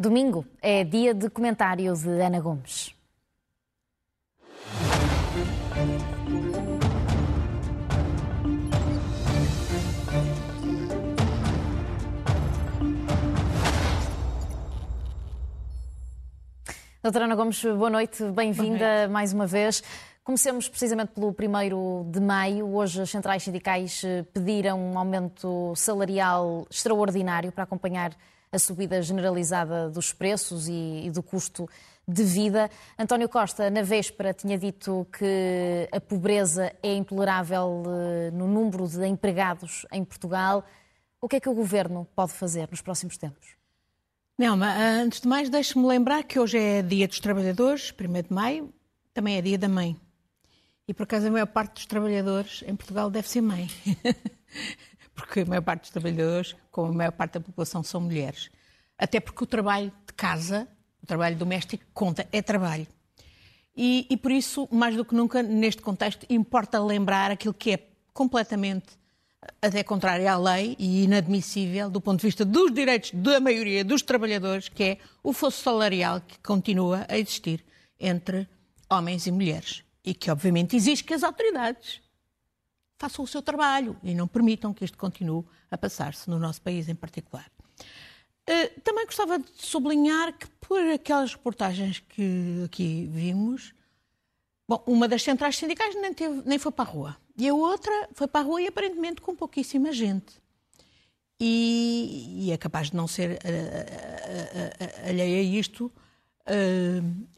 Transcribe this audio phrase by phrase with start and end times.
[0.00, 2.96] Domingo é dia de comentário de Ana Gomes.
[17.02, 19.82] Doutora Ana Gomes, boa noite, bem-vinda mais uma vez.
[20.24, 22.74] Comecemos precisamente pelo primeiro de maio.
[22.74, 28.16] Hoje as centrais sindicais eh, pediram um aumento salarial extraordinário para acompanhar
[28.52, 31.68] a subida generalizada dos preços e, e do custo
[32.06, 32.68] de vida.
[32.98, 39.06] António Costa, na véspera, tinha dito que a pobreza é intolerável eh, no número de
[39.06, 40.64] empregados em Portugal.
[41.20, 43.54] O que é que o governo pode fazer nos próximos tempos?
[44.36, 48.72] Nelma, antes de mais, deixe-me lembrar que hoje é dia dos trabalhadores, 1 de maio,
[49.14, 49.96] também é dia da mãe.
[50.88, 53.68] E por acaso a maior parte dos trabalhadores em Portugal deve ser mãe.
[55.20, 58.50] porque a maior parte dos trabalhadores, como a maior parte da população, são mulheres.
[58.98, 60.68] Até porque o trabalho de casa,
[61.02, 62.86] o trabalho doméstico, conta, é trabalho.
[63.76, 67.88] E, e por isso, mais do que nunca, neste contexto, importa lembrar aquilo que é
[68.12, 69.00] completamente
[69.62, 74.02] até contrário à lei e inadmissível do ponto de vista dos direitos da maioria dos
[74.02, 77.64] trabalhadores, que é o fosso salarial que continua a existir
[77.98, 78.46] entre
[78.90, 82.00] homens e mulheres e que obviamente exige que as autoridades
[83.00, 86.86] façam o seu trabalho e não permitam que isto continue a passar-se no nosso país
[86.86, 87.50] em particular.
[88.46, 93.72] Eh, também gostava de sublinhar que por aquelas reportagens que aqui vimos,
[94.68, 98.08] bom, uma das centrais sindicais nem, teve, nem foi para a rua e a outra
[98.12, 100.38] foi para a rua e aparentemente com pouquíssima gente.
[101.40, 105.90] E, e é capaz de não ser uh, uh, uh, alheia a isto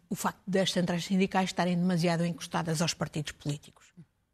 [0.08, 3.84] o facto das centrais sindicais estarem demasiado encostadas aos partidos políticos,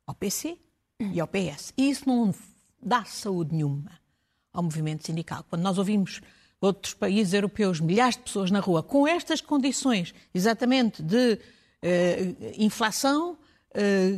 [0.07, 0.57] ao PC
[1.01, 1.73] e ao PS.
[1.77, 2.35] E isso não
[2.83, 3.93] dá saúde nenhuma
[4.53, 5.45] ao movimento sindical.
[5.49, 6.21] Quando nós ouvimos
[6.61, 11.39] outros países europeus, milhares de pessoas na rua, com estas condições exatamente de
[12.59, 13.39] inflação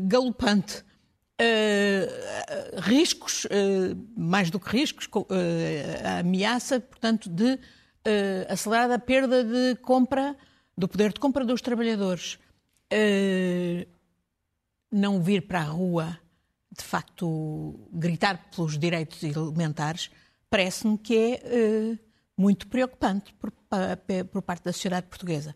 [0.03, 0.85] galopante,
[1.43, 3.47] Uh, riscos,
[4.15, 5.09] mais do que riscos,
[6.05, 7.59] a ameaça, portanto, de
[8.47, 10.37] acelerar a perda de compra,
[10.77, 12.39] do poder de compra dos trabalhadores.
[14.93, 16.19] não vir para a rua,
[16.71, 20.11] de facto, gritar pelos direitos elementares,
[20.49, 21.99] parece-me que é
[22.37, 23.53] muito preocupante por,
[24.31, 25.55] por, parte da sociedade portuguesa.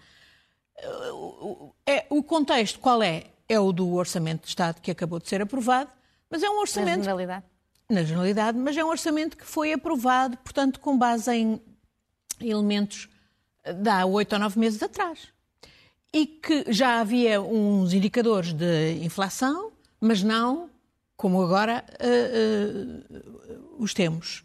[1.86, 3.26] É, o contexto qual é?
[3.48, 5.90] é o do Orçamento de Estado que acabou de ser aprovado,
[6.30, 6.98] mas é um orçamento.
[6.98, 7.44] Na generalidade?
[7.88, 11.60] Na generalidade, mas é um orçamento que foi aprovado, portanto, com base em
[12.40, 13.08] elementos
[13.64, 15.28] de há oito ou nove meses atrás.
[16.12, 20.70] E que já havia uns indicadores de inflação, mas não
[21.16, 24.44] como agora uh, uh, os temos.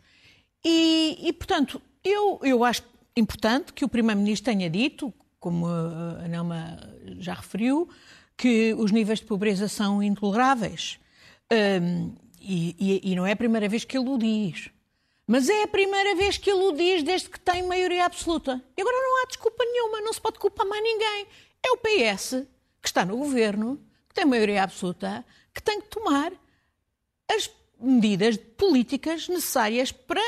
[0.63, 2.84] E, e, portanto, eu, eu acho
[3.16, 6.78] importante que o Primeiro-Ministro tenha dito, como a Nelma
[7.19, 7.90] já referiu,
[8.35, 11.00] que os níveis de pobreza são intoleráveis.
[11.52, 14.69] Um, e, e, e, não é a primeira vez que ele o diz.
[15.28, 18.62] Mas é a primeira vez que ele o diz desde que tem maioria absoluta.
[18.78, 21.28] E agora não há desculpa nenhuma, não se pode culpar mais ninguém.
[21.63, 22.47] É o PS
[22.81, 26.31] que está no governo, que tem maioria absoluta, que tem que tomar
[27.29, 30.22] as medidas políticas necessárias para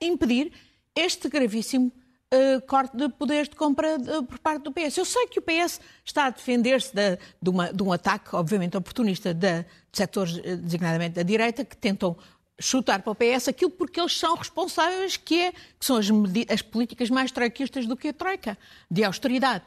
[0.00, 0.52] impedir
[0.94, 1.92] este gravíssimo
[2.32, 4.98] uh, corte de poderes de compra de, por parte do PS.
[4.98, 9.32] Eu sei que o PS está a defender-se de, de, de, um ataque, obviamente, oportunista
[9.32, 12.16] de, de setores, eh, designadamente da direita, que tentam
[12.60, 16.08] chutar para o PS aquilo porque eles são responsáveis, que, é, que são as,
[16.50, 18.58] as políticas mais troiquistas do que a troika,
[18.90, 19.64] de austeridade.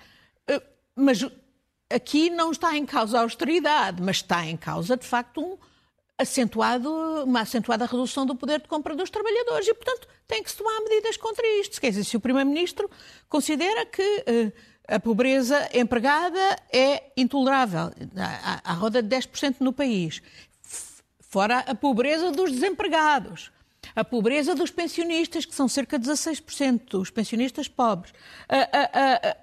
[0.50, 0.62] Uh,
[0.96, 1.26] mas
[1.90, 5.58] aqui não está em causa a austeridade, mas está em causa, de facto, um,
[6.22, 6.90] acentuado,
[7.24, 10.80] uma acentuada redução do poder de compra dos trabalhadores e, portanto, tem que se tomar
[10.82, 11.80] medidas contra isto.
[11.80, 12.90] Quer dizer, se o Primeiro-Ministro
[13.28, 14.54] considera que uh,
[14.88, 20.22] a pobreza empregada é intolerável, à, à roda de 10% no país,
[21.20, 23.52] fora a pobreza dos desempregados,
[23.96, 28.14] a pobreza dos pensionistas, que são cerca de 16%, os pensionistas pobres,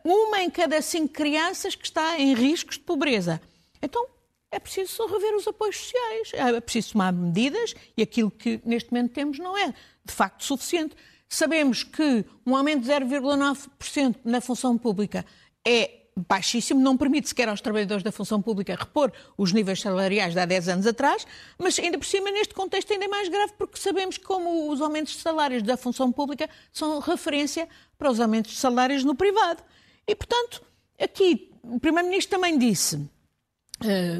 [0.04, 3.40] uma em cada cinco crianças que está em riscos de pobreza.
[3.82, 4.06] Então,
[4.50, 9.12] é preciso rever os apoios sociais, é preciso tomar medidas e aquilo que neste momento
[9.12, 9.74] temos não é
[10.04, 10.96] de facto suficiente.
[11.28, 15.24] Sabemos que um aumento de 0,9% na função pública
[15.66, 20.40] é baixíssimo, não permite sequer aos trabalhadores da função pública repor os níveis salariais de
[20.40, 21.26] há 10 anos atrás,
[21.58, 25.12] mas ainda por cima, neste contexto, ainda é mais grave, porque sabemos como os aumentos
[25.12, 29.62] de salários da função pública são referência para os aumentos de salários no privado.
[30.06, 30.62] E, portanto,
[30.98, 33.08] aqui o Primeiro-Ministro também disse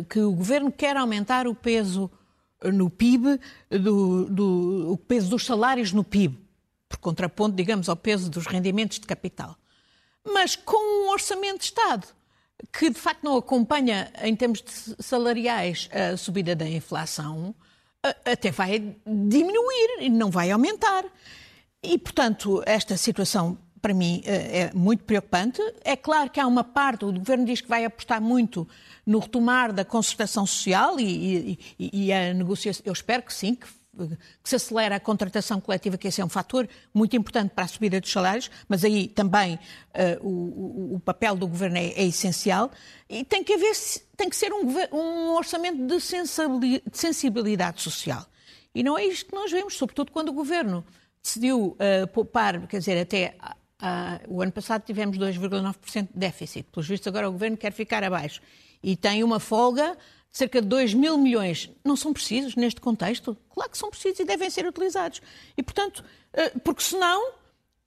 [0.09, 2.11] que o governo quer aumentar o peso
[2.63, 3.41] no PIB,
[3.71, 6.39] do, do, o peso dos salários no PIB,
[6.89, 9.57] por contraponto, digamos, ao peso dos rendimentos de capital.
[10.25, 12.07] mas com um orçamento de Estado
[12.73, 14.63] que de facto não acompanha em termos
[14.99, 17.55] salariais a subida da inflação,
[18.25, 21.05] até vai diminuir e não vai aumentar.
[21.83, 25.61] E, portanto, esta situação para mim é muito preocupante.
[25.85, 28.67] É claro que há uma parte, o governo diz que vai apostar muito
[29.07, 32.83] no retomar da concertação social e, e, e a negociação.
[32.85, 33.67] Eu espero que sim, que
[34.43, 37.69] que se acelera a contratação coletiva, que esse é um fator muito importante para a
[37.69, 42.71] subida dos salários, mas aí também uh, o, o, papel do governo é, é, essencial.
[43.09, 43.73] E tem que haver,
[44.17, 46.01] tem que ser um, um orçamento de
[46.93, 48.25] sensibilidade social.
[48.75, 50.85] E não é isto que nós vemos, sobretudo quando o governo
[51.23, 53.37] decidiu uh, poupar, quer dizer, até
[53.83, 56.69] uh, o ano passado tivemos 2,9% de déficit.
[56.71, 58.41] Pelos vistos, agora o governo quer ficar abaixo.
[58.83, 59.97] E tem uma folga
[60.31, 63.37] cerca de 2 mil milhões, não são precisos neste contexto?
[63.51, 65.21] Claro que são precisos e devem ser utilizados.
[65.57, 67.33] E, portanto, eh, porque senão,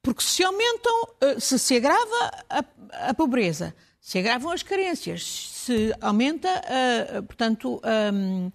[0.01, 2.63] porque se aumentam, eh, se se agrava a,
[3.09, 8.51] a pobreza, se agravam as carências, se aumenta, uh, portanto, uh,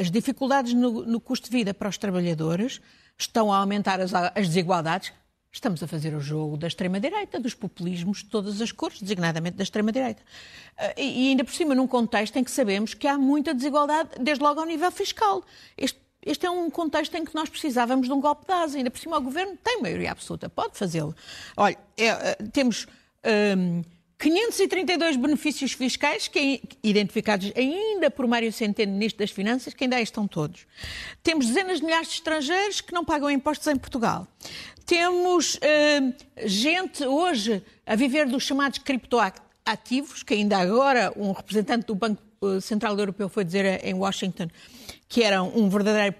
[0.00, 2.80] as dificuldades no, no, custo de vida para os trabalhadores,
[3.18, 5.12] estão a aumentar as, as desigualdades,
[5.56, 9.62] Estamos a fazer o jogo da extrema-direita, dos populismos de todas as cores, designadamente da
[9.62, 10.22] extrema-direita.
[10.76, 14.44] Eh, e ainda por cima, num contexto em que sabemos que há muita desigualdade, desde
[14.44, 15.42] logo ao nível fiscal.
[15.74, 18.76] Este, este é um contexto em que nós precisávamos de um golpe de asa.
[18.76, 21.16] Ainda por cima, o governo tem maioria absoluta, pode fazê-lo.
[21.56, 22.86] Olha, é, é, temos.
[23.56, 23.82] Um,
[24.18, 30.02] 532 benefícios fiscais que, identificados ainda por Mário Centeno, Ministro das Finanças, que ainda aí
[30.02, 30.66] estão todos.
[31.22, 34.26] Temos dezenas de milhares de estrangeiros que não pagam impostos em Portugal.
[34.86, 36.14] Temos uh,
[36.46, 42.60] gente hoje a viver dos chamados criptoativos, que ainda agora um representante do Banco eh,
[42.60, 44.48] Central Europeu foi dizer em Washington
[45.08, 46.14] que eram um verdadeiro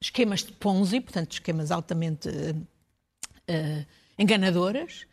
[0.00, 2.56] esquemas de Ponzi, portanto, esquemas altamente uh,
[3.50, 3.86] uh,
[4.18, 5.06] enganadoras.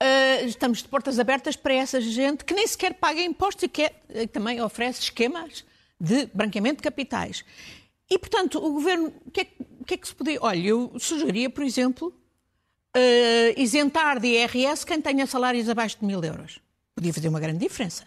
[0.00, 3.82] Uh, estamos de portas abertas para essa gente que nem sequer paga impostos e que
[3.82, 5.64] é, também oferece esquemas
[6.00, 7.44] de branqueamento de capitais.
[8.08, 9.46] E, portanto, o governo, o que, é,
[9.84, 10.38] que é que se podia.
[10.40, 12.14] Olha, eu sugeria, por exemplo,
[12.96, 16.60] uh, isentar de IRS quem tenha salários abaixo de mil euros.
[16.94, 18.04] Podia fazer uma grande diferença.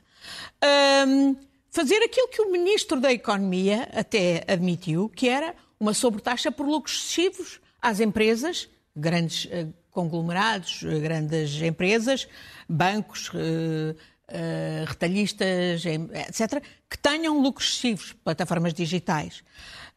[0.63, 1.35] Uh,
[1.69, 6.95] fazer aquilo que o Ministro da Economia até admitiu, que era uma sobretaxa por lucros
[6.95, 9.47] excessivos às empresas, grandes
[9.91, 12.27] conglomerados, eh, grandes empresas,
[12.67, 13.95] bancos, eh,
[14.27, 19.43] eh, retalhistas, etc., que tenham lucros excessivos, plataformas digitais.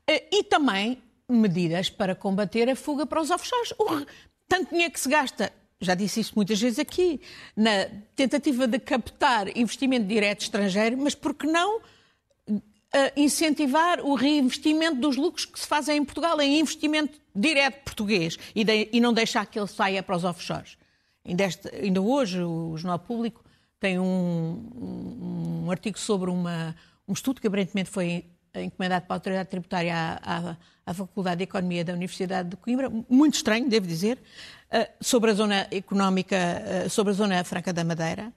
[0.07, 3.73] E também medidas para combater a fuga para os offshores.
[3.79, 4.05] O,
[4.47, 7.21] tanto dinheiro que se gasta, já disse isso muitas vezes aqui,
[7.57, 11.81] na tentativa de captar investimento direto estrangeiro, mas por que não
[13.17, 18.65] incentivar o reinvestimento dos lucros que se fazem em Portugal, em investimento direto português e,
[18.65, 20.77] de, e não deixar que ele saia para os offshores.
[21.27, 23.43] Ainda, este, ainda hoje o Jornal Público
[23.81, 26.77] tem um, um, artigo sobre uma,
[27.09, 28.25] um estudo que aparentemente foi
[28.55, 30.57] encomendado para a Autoridade Tributária à, à,
[30.87, 34.19] à, Faculdade de Economia da Universidade de Coimbra, muito estranho, devo dizer,
[34.73, 36.37] uh, sobre a zona económica,
[36.87, 38.33] uh, sobre a zona franca da Madeira,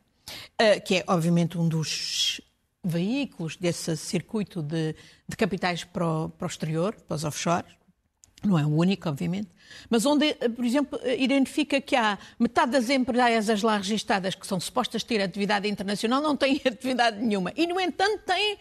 [0.60, 2.42] uh, que é obviamente um dos
[2.88, 4.96] veículos desse circuito de,
[5.28, 7.78] de capitais para o, para o exterior, para os offshores.
[8.44, 9.50] Não é o único, obviamente,
[9.90, 15.04] mas onde, por exemplo, identifica que há metade das empresas lá registadas que são supostas
[15.04, 17.52] ter atividade internacional não têm atividade nenhuma.
[17.56, 18.60] E, no entanto, têm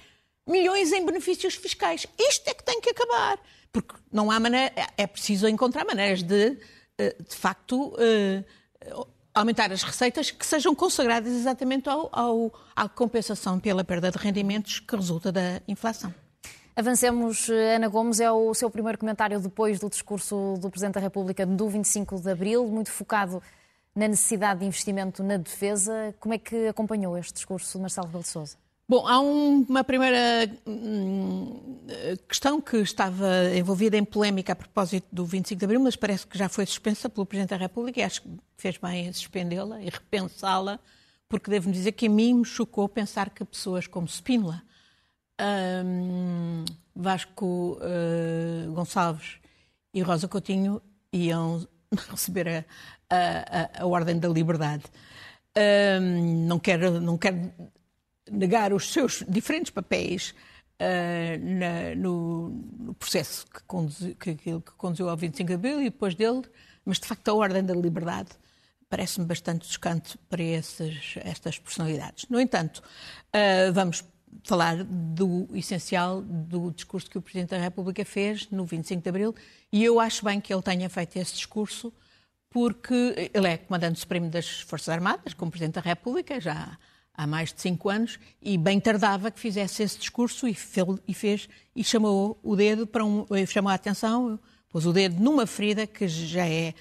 [0.49, 2.07] milhões em benefícios fiscais.
[2.19, 3.39] Isto é que tem que acabar.
[3.71, 4.73] Porque não há maneira.
[4.97, 6.57] É preciso encontrar maneiras de,
[6.97, 8.45] eh, de facto, eh,
[9.37, 14.81] aumentar as receitas que sejam consagradas exatamente ao, ao, à compensação pela perda de rendimentos
[14.81, 16.13] que resulta da inflação.
[16.75, 21.45] Avancemos, Ana Gomes, é o seu primeiro comentário depois do discurso do Presidente da República
[21.45, 23.43] do 25 de Abril, muito focado
[23.95, 26.15] na necessidade de investimento na defesa.
[26.19, 28.57] Como é que acompanhou este discurso de Marcelo Rebelo de Sousa?
[28.89, 31.61] Bom, há um, uma primeira hum,
[32.29, 33.27] questão que estava
[33.57, 37.09] envolvida em polémica a propósito do 25 de Abril, mas parece que já foi suspensa
[37.09, 40.79] pelo Presidente da República e acho que fez bem em suspendê-la e repensá-la,
[41.29, 44.63] porque devo dizer que a mim me chocou pensar que pessoas como Spínola,
[45.85, 46.65] hum,
[46.95, 49.39] Vasco uh, Gonçalves
[49.93, 50.81] e Rosa Coutinho
[51.13, 51.67] iam
[52.09, 52.65] receber a,
[53.11, 54.85] a, a Ordem da Liberdade.
[55.57, 57.53] Um, não quero, não quero
[58.31, 60.35] negar os seus diferentes papéis
[60.81, 65.85] uh, na, no, no, processo que conduziu, que, que, conduziu ao 25 de Abril e
[65.85, 66.43] depois dele,
[66.85, 68.31] mas de facto a Ordem da Liberdade
[68.89, 72.27] parece-me bastante descanto para essas, estas personalidades.
[72.29, 74.05] No entanto, uh, vamos
[74.45, 79.35] falar do essencial do discurso que o Presidente da República fez no 25 de Abril
[79.73, 81.93] e eu acho bem que ele tenha feito esse discurso
[82.51, 86.79] porque ele é comandante supremo das Forças Armadas, como Presidente da República, já
[87.17, 90.55] há mais de cinco anos, e bem tardava que fizesse esse discurso e
[91.15, 95.87] fez, e chamou o dedo para um, chamou a atenção, pôs o dedo numa ferida
[95.87, 96.75] que já é,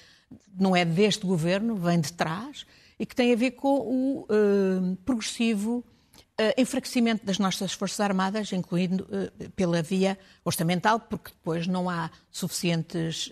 [0.60, 2.66] não é deste governo, vem de trás,
[3.00, 5.84] e que tem a ver com o uh, progressivo
[6.58, 13.28] enfraquecimento das nossas Forças Armadas, incluindo uh, pela via orçamental, porque depois não há suficientes
[13.28, 13.32] uh,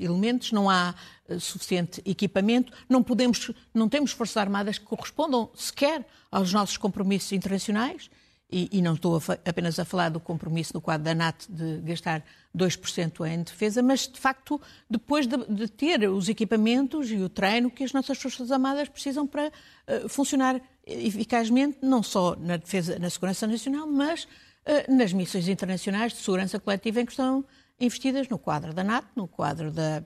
[0.00, 0.94] elementos, não há
[1.40, 8.08] suficiente equipamento, não podemos, não temos Forças Armadas que correspondam sequer aos nossos compromissos internacionais
[8.50, 11.78] e, e não estou a apenas a falar do compromisso no quadro da NATO de
[11.78, 12.24] gastar
[12.56, 17.70] 2% em defesa, mas de facto depois de, de, ter os equipamentos e o treino
[17.70, 23.10] que as nossas Forças Armadas precisam para uh, funcionar eficazmente, não só na defesa, na
[23.10, 27.44] segurança nacional, mas uh, nas missões internacionais de segurança coletiva em que estão
[27.80, 30.04] investidas no quadro da NATO, no quadro da,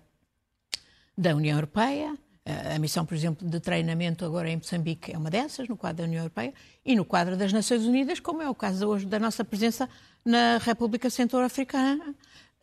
[1.16, 5.68] da União Europeia, a missão, por exemplo, de treinamento agora em Moçambique é uma dessas,
[5.68, 6.54] no quadro da União Europeia,
[6.84, 9.88] e no quadro das Nações Unidas, como é o caso hoje da nossa presença
[10.24, 12.14] na República Centro-Africana.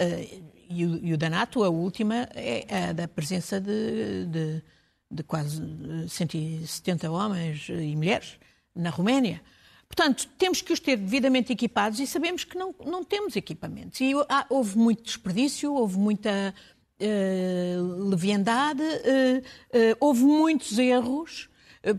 [0.01, 4.63] Uh, e, o, da NATO, a última, é a da presença de, de,
[5.10, 5.62] de quase
[6.10, 8.38] 170 homens e mulheres
[8.75, 9.41] na Roménia.
[9.88, 14.01] Portanto, temos que os ter devidamente equipados e sabemos que não, não temos equipamentos.
[14.01, 16.53] E há, houve muito desperdício, houve muita
[17.01, 21.49] uh, leviandade, uh, uh, houve muitos erros.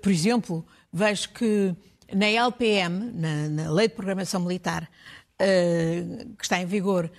[0.03, 1.75] por exemplo, vejo que
[2.13, 4.91] na LPM, na, na, Lei de Programação Militar,
[6.37, 7.11] que está em vigor,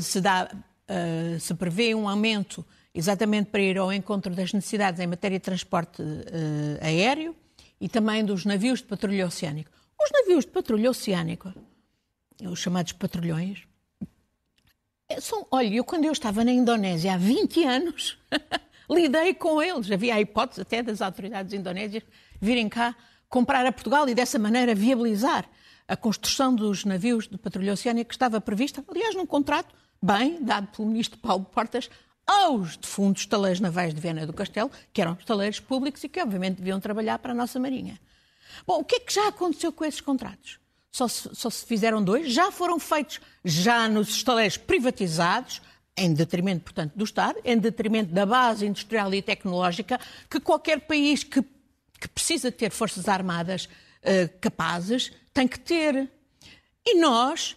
[0.00, 0.48] se, dá,
[1.38, 6.02] se prevê um aumento exatamente para ir ao encontro das necessidades em matéria de transporte
[6.80, 7.36] aéreo
[7.80, 9.70] e também dos navios de patrulha oceânica.
[10.00, 11.54] Os navios de patrulha oceânica,
[12.40, 13.67] os chamados patrulhões,
[15.20, 18.18] são, olha, eu quando eu estava na Indonésia há 20 anos,
[18.90, 19.90] lidei com eles.
[19.90, 22.02] Havia a hipótese até das autoridades indonésias
[22.40, 22.94] virem cá
[23.28, 25.48] comprar a Portugal e dessa maneira viabilizar
[25.86, 30.68] a construção dos navios de patrulha oceânica que estava prevista, aliás, num contrato bem dado
[30.68, 31.88] pelo ministro Paulo Portas
[32.26, 36.56] aos defuntos estaleiros navais de Viana do Castelo, que eram estaleiros públicos e que obviamente
[36.56, 37.98] deviam trabalhar para a nossa Marinha.
[38.66, 40.60] Bom, o que é que já aconteceu com esses contratos?
[40.90, 45.60] Só se, só se fizeram dois, já foram feitos já nos estaleiros privatizados,
[45.96, 49.98] em detrimento, portanto, do Estado, em detrimento da base industrial e tecnológica,
[50.30, 51.42] que qualquer país que,
[52.00, 56.08] que precisa ter forças armadas uh, capazes tem que ter.
[56.86, 57.56] E nós,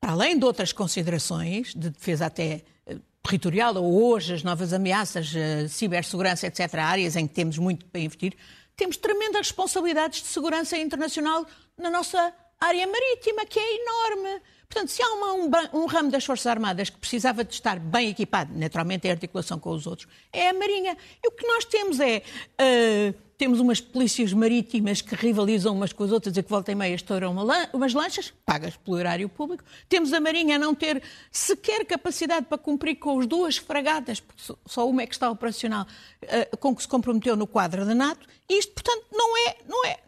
[0.00, 5.32] para além de outras considerações, de defesa até uh, territorial, ou hoje as novas ameaças,
[5.34, 8.36] uh, cibersegurança, etc., áreas em que temos muito para investir,
[8.76, 11.44] temos tremendas responsabilidades de segurança internacional
[11.76, 14.40] na nossa área marítima, que é enorme.
[14.68, 18.08] Portanto, se há uma, um, um, ramo das Forças Armadas que precisava de estar bem
[18.08, 20.96] equipado, naturalmente em articulação com os outros, é a Marinha.
[21.22, 22.22] E o que nós temos é.
[22.60, 26.74] Uh, temos umas polícias marítimas que rivalizam umas com as outras e que volta e
[26.74, 29.64] meia estouram uma umas lanchas, pagas pelo erário público.
[29.88, 34.40] Temos a Marinha a não ter sequer capacidade para cumprir com as duas fragatas, porque
[34.66, 35.84] só uma é que está operacional,
[36.22, 38.26] uh, com que se comprometeu no quadro da NATO.
[38.48, 39.98] E isto, portanto, não é, não é,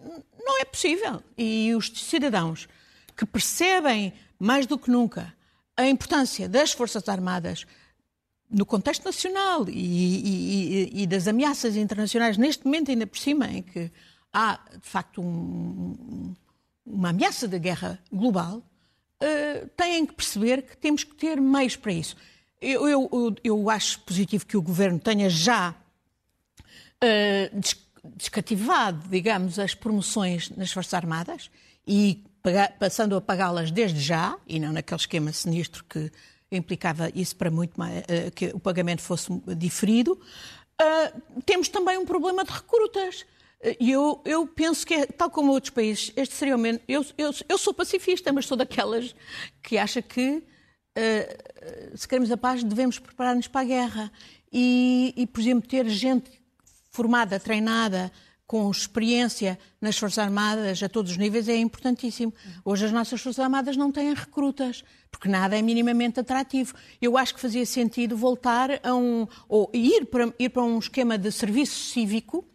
[0.47, 1.23] não é possível.
[1.37, 2.69] E os cidadãos
[3.17, 5.35] que percebem mais do que nunca
[5.77, 7.67] a importância das Forças Armadas
[8.49, 13.63] no contexto nacional e, e, e, das ameaças internacionais, neste momento ainda por cima, em
[13.63, 13.91] que
[14.33, 16.35] há de facto um,
[16.85, 21.93] uma ameaça de guerra global, uh, têm que perceber que temos que ter meios para
[21.93, 22.17] isso.
[22.61, 25.75] Eu, eu, eu acho positivo que o governo tenha já
[27.03, 27.61] uh,
[28.15, 31.51] descativado, digamos, as promoções nas Forças Armadas
[31.87, 32.25] e
[32.79, 36.11] passando a pagá-las desde já, e não naquele esquema sinistro que
[36.51, 40.13] implicava isso para muito mais, uh, que o pagamento fosse diferido.
[40.81, 43.25] Uh, temos também um problema de recrutas.
[43.81, 46.81] E eu, eu penso que, é, tal como outros países, este seria o menos.
[46.87, 49.15] Eu, eu, eu sou pacifista, mas sou daquelas
[49.63, 50.43] que acha que,
[50.97, 54.13] uh, se queremos a paz, devemos preparar-nos para a guerra.
[54.53, 56.31] E, e, por exemplo, ter gente
[56.97, 58.11] formada, treinada,
[58.47, 62.33] com experiência nas Forças Armadas a todos os níveis é importantíssimo.
[62.65, 66.75] Hoje as nossas Forças Armadas não têm recrutas, porque nada é minimamente atrativo.
[67.03, 69.27] Eu acho que fazia sentido voltar a um.
[69.47, 72.49] ou ir para, ir para um esquema de serviço cívico,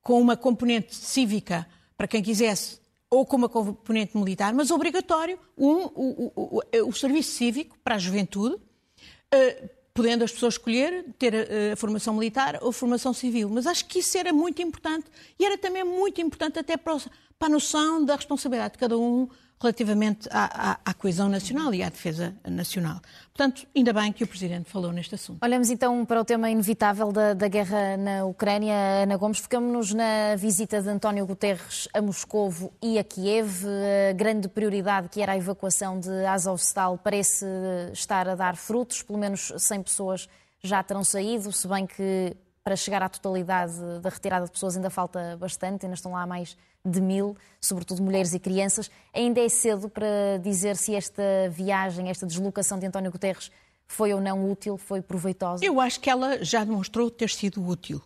[0.00, 1.66] com uma componente cívica
[1.96, 2.78] para quem quisesse,
[3.10, 7.96] ou com uma componente militar, mas obrigatório um, o, o, o, o serviço cívico para
[7.96, 8.54] a juventude.
[8.54, 13.48] Uh, podendo as pessoas escolher ter a, eh, a, formação militar ou a formação civil.
[13.48, 15.06] Mas acho que isso era muito importante
[15.38, 16.98] e era também muito importante até para
[17.40, 19.28] a noção da responsabilidade de cada um
[19.64, 23.00] relativamente à, à, à, coesão nacional e à defesa nacional.
[23.32, 25.42] Portanto, ainda bem que o Presidente falou neste assunto.
[25.42, 28.74] Olhamos então para o tema inevitável da, da guerra na Ucrânia.
[29.02, 33.64] Ana Gomes, ficamos-nos na visita de António Guterres a Moscovo e a Kiev.
[34.10, 37.46] A grande prioridade, que era a evacuação de Azovstal, parece
[37.92, 39.02] estar a dar frutos.
[39.02, 40.28] Pelo menos 100 pessoas
[40.62, 44.88] já terão saído, se bem que para chegar à totalidade da retirada de pessoas ainda
[44.88, 48.90] falta bastante, ainda estão lá mais de mil, sobretudo mulheres e crianças.
[49.12, 53.52] Ainda é cedo para dizer se esta viagem, esta deslocação de António Guterres
[53.86, 55.62] foi ou não útil, foi proveitosa?
[55.62, 57.98] Eu acho que ela já demonstrou ter sido útil.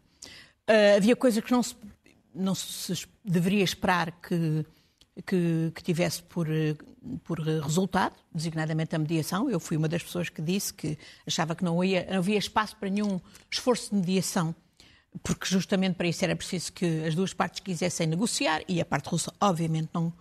[0.68, 1.76] Uh, havia coisas que não se,
[2.34, 4.66] não se deveria esperar que,
[5.24, 6.48] que, que, tivesse por,
[7.24, 9.50] por resultado, designadamente a mediação.
[9.50, 12.76] Eu fui uma das pessoas que disse que achava que não, ia, não havia espaço
[12.76, 14.54] para nenhum esforço de mediação,
[15.22, 19.08] porque justamente para isso era preciso que as duas partes quisessem negociar, e a parte
[19.08, 20.12] russa, obviamente, não,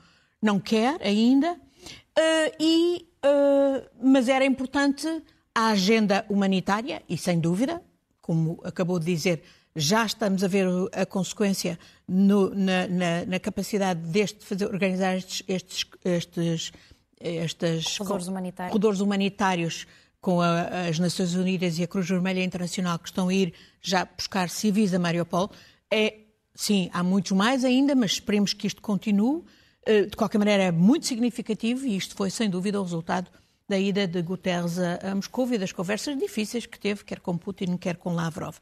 [0.42, 1.54] não quer ainda.
[1.54, 5.08] Uh, e, uh, mas era importante
[5.54, 7.82] a agenda humanitária, e sem dúvida,
[8.22, 9.44] como acabou de dizer,
[9.78, 15.44] já estamos a ver a consequência no, na, na, na, capacidade deste fazer, organizar estes,
[15.48, 16.72] estes, estes,
[17.20, 18.72] estes corredores, humanitários.
[18.72, 19.88] corredores humanitários
[20.20, 24.04] com a, as Nações Unidas e a Cruz Vermelha Internacional que estão a ir já
[24.04, 25.52] buscar civis a Mariupol.
[25.92, 26.16] É,
[26.56, 29.44] sim, há muitos mais ainda, mas esperemos que isto continue.
[29.86, 33.30] Eh, de qualquer maneira, é muito significativo e isto foi, sem dúvida, o resultado
[33.68, 37.78] da ida de Guterres a, Moscou e das conversas difíceis que teve, quer com Putin,
[37.78, 38.58] quer com Lavrov.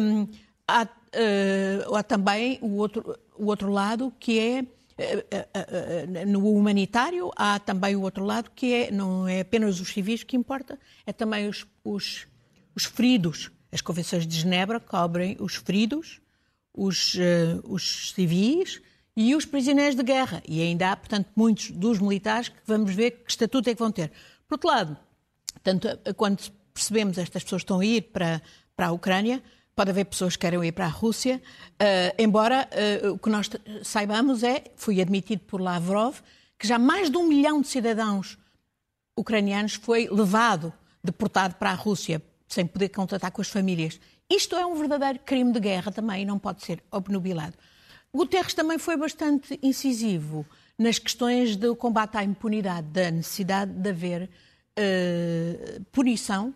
[0.00, 0.26] Um,
[0.66, 7.30] há, uh, há, também o outro, o outro lado que é uh, uh, no humanitário
[7.36, 11.12] há também o outro lado que é não é apenas os civis que importa, é
[11.12, 12.26] também os, os,
[12.74, 13.50] os feridos.
[13.70, 16.20] As convenções de Genebra cobrem os feridos,
[16.72, 17.16] os,
[17.64, 18.80] os civis,
[19.16, 20.42] e os prisioneiros de guerra.
[20.46, 23.90] E ainda há, portanto, muitos dos militares que vamos ver que estatuto é que vão
[23.90, 24.12] ter.
[24.46, 24.96] Por outro lado,
[25.62, 28.42] tanto, quando percebemos estas pessoas estão a ir para,
[28.76, 29.42] para a Ucrânia,
[29.74, 31.40] pode haver pessoas que querem ir para a Rússia,
[31.74, 32.68] uh, embora
[33.04, 33.50] uh, o que nós
[33.82, 36.20] saibamos é, foi admitido por Lavrov,
[36.58, 38.38] que já mais de um milhão de cidadãos
[39.16, 43.98] ucranianos foi levado, deportado para a Rússia, sem poder contatar com as famílias.
[44.30, 47.54] Isto é um verdadeiro crime de guerra também e não pode ser obnubilado.
[48.16, 50.46] Guterres também foi bastante incisivo
[50.78, 54.22] nas questões do combate à impunidade, da necessidade de haver
[54.78, 56.54] uh, punição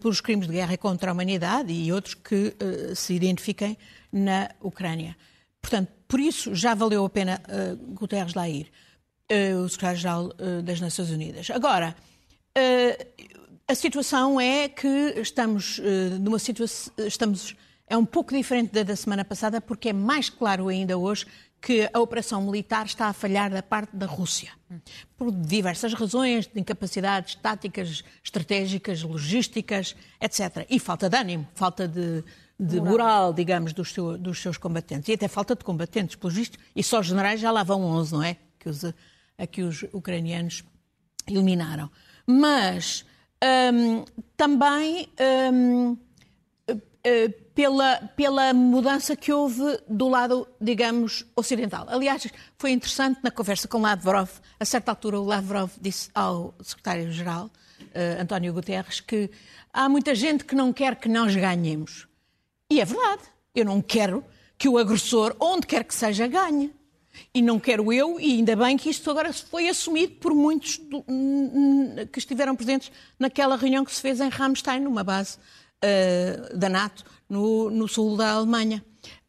[0.00, 3.76] pelos crimes de guerra contra a humanidade e outros que uh, se identifiquem
[4.12, 5.16] na Ucrânia.
[5.60, 8.70] Portanto, por isso já valeu a pena uh, Guterres lá ir,
[9.62, 10.32] o secretário-geral
[10.64, 11.50] das Nações Unidas.
[11.50, 11.94] Agora,
[13.68, 14.88] a situação é que
[15.18, 15.78] estamos
[16.18, 17.54] numa situação, estamos
[17.88, 21.26] é um pouco diferente da da semana passada, porque é mais claro ainda hoje
[21.60, 24.52] que a operação militar está a falhar da parte da Rússia.
[25.16, 30.66] Por diversas razões, de incapacidades táticas, estratégicas, logísticas, etc.
[30.70, 32.22] E falta de ânimo, falta de,
[32.58, 32.90] de moral.
[32.90, 35.08] moral, digamos, dos, seu, dos, seus combatentes.
[35.08, 36.58] E até falta de combatentes, pelos vistos.
[36.76, 38.36] E só os generais já lá vão 11, não é?
[38.58, 40.62] Que os, a que os ucranianos
[41.26, 41.90] eliminaram.
[42.26, 43.04] Mas
[43.72, 44.04] hum,
[44.36, 45.08] também.
[45.52, 45.96] Hum,
[47.58, 51.86] pela, pela mudança que houve do lado, digamos, ocidental.
[51.88, 52.24] Aliás,
[52.56, 58.22] foi interessante na conversa com Lavrov, a certa altura o Lavrov disse ao secretário-geral, uh,
[58.22, 59.28] António Guterres, que
[59.72, 62.06] há muita gente que não quer que nós ganhemos.
[62.70, 64.24] E é verdade, eu não quero
[64.56, 66.72] que o agressor, onde quer que seja, ganhe.
[67.34, 71.04] E não quero eu, e ainda bem que isto agora foi assumido por muitos do,
[72.12, 75.38] que estiveram presentes naquela reunião que se fez em Ramstein, numa base
[75.84, 78.84] uh, da NATO no, no, sul da Alemanha,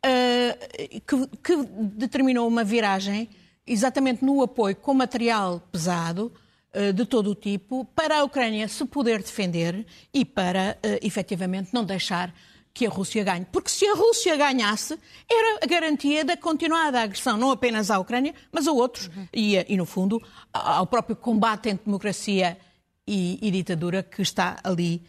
[0.06, 1.64] uh, que, que,
[1.96, 3.30] determinou uma viragem
[3.66, 6.32] exatamente no apoio com material pesado
[6.74, 11.84] uh, de todo o tipo para a Ucrânia se poder defender e para efetivamente não
[11.84, 12.34] deixar
[12.74, 13.46] que a Rússia ganhe.
[13.52, 14.98] Porque se a Rússia ganhasse,
[15.30, 19.28] era a garantia da continuada agressão, não apenas à Ucrânia, mas a outros, uhum.
[19.34, 20.22] e, e, no fundo
[20.54, 22.58] ao próprio combate entre democracia
[23.06, 25.04] e, e ditadura que está ali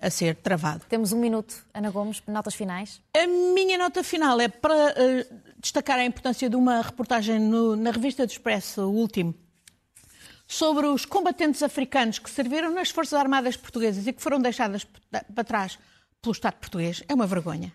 [0.00, 0.84] a ser travado.
[0.88, 3.00] Temos um minuto, Ana Gomes, notas finais.
[3.14, 7.90] A minha nota final é para uh, destacar a importância de uma reportagem no, na
[7.90, 9.34] revista do Expresso, o último,
[10.46, 15.44] sobre os combatentes africanos que serviram nas Forças Armadas Portuguesas e que foram deixadas para
[15.44, 15.78] trás
[16.22, 17.02] pelo Estado português.
[17.08, 17.72] É uma vergonha.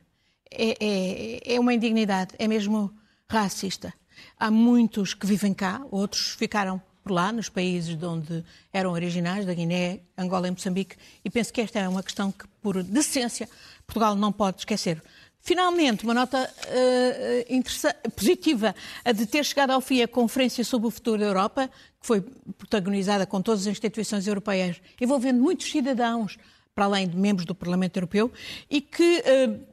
[0.49, 2.33] É, é, é uma indignidade.
[2.39, 2.93] É mesmo
[3.29, 3.93] racista.
[4.37, 9.45] Há muitos que vivem cá, outros ficaram por lá, nos países de onde eram originais,
[9.45, 13.49] da Guiné, Angola e Moçambique, e penso que esta é uma questão que, por decência,
[13.85, 15.01] Portugal não pode esquecer.
[15.39, 20.91] Finalmente, uma nota uh, positiva, a de ter chegado ao fim a Conferência sobre o
[20.91, 21.67] Futuro da Europa,
[21.99, 22.21] que foi
[22.57, 26.37] protagonizada com todas as instituições europeias, envolvendo muitos cidadãos,
[26.75, 28.31] para além de membros do Parlamento Europeu,
[28.69, 29.70] e que uh,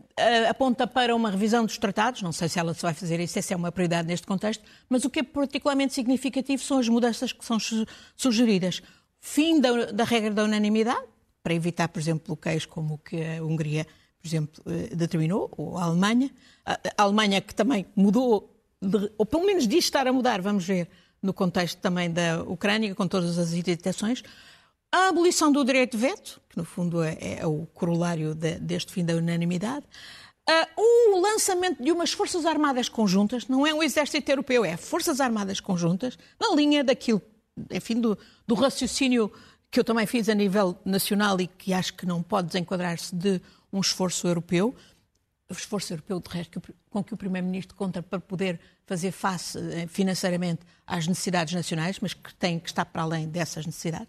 [0.48, 3.54] aponta para uma revisão dos tratados, não sei se ela se vai fazer isso, essa
[3.54, 7.44] é uma prioridade neste contexto, mas o que é particularmente significativo são as mudanças que
[7.44, 7.58] são
[8.16, 8.82] sugeridas.
[9.20, 11.06] Fim da, da regra da unanimidade,
[11.42, 13.86] para evitar, por exemplo, bloqueios como o que a Hungria
[14.20, 16.30] por exemplo, eh, determinou, ou a Alemanha,
[16.64, 18.52] a Alemanha que também mudou,
[18.82, 20.88] de, ou pelo menos diz estar a mudar, vamos ver,
[21.22, 24.22] no contexto também da Ucrânia, com todas as irritações,
[24.92, 28.92] a abolição do direito de veto, que no fundo é, é o corolário de, deste
[28.92, 29.84] fim da unanimidade,
[30.48, 35.20] uh, o lançamento de umas forças armadas conjuntas, não é um exército europeu, é forças
[35.20, 37.20] armadas conjuntas, na linha daquilo,
[37.70, 39.30] enfim, do, do raciocínio
[39.70, 43.40] que eu também fiz a nível nacional e que acho que não pode desenquadrar-se de
[43.70, 44.74] um esforço europeu,
[45.50, 49.86] o esforço europeu, de resto, com que o Primeiro-Ministro conta para poder fazer face eh,
[49.86, 54.08] financeiramente às necessidades nacionais, mas que tem que estar para além dessas necessidades.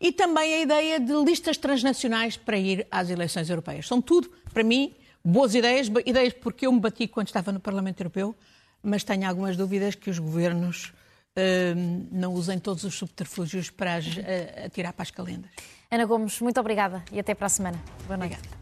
[0.00, 3.88] E também a ideia de listas transnacionais para ir às eleições europeias.
[3.88, 8.00] São tudo, para mim, boas ideias, ideias porque eu me bati quando estava no Parlamento
[8.00, 8.34] Europeu,
[8.80, 10.92] mas tenho algumas dúvidas que os governos
[11.36, 14.20] uh, não usem todos os subterfúgios para as, uh,
[14.66, 15.50] atirar para as calendas.
[15.90, 17.82] Ana Gomes, muito obrigada e até para a semana.
[18.06, 18.36] Boa noite.
[18.36, 18.57] Obrigada.